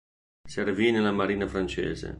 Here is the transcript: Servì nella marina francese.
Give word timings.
Servì 0.49 0.89
nella 0.89 1.11
marina 1.11 1.47
francese. 1.47 2.09